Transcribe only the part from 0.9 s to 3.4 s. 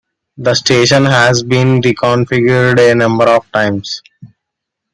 has been reconfigured a number